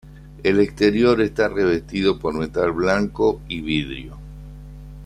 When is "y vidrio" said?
3.47-4.17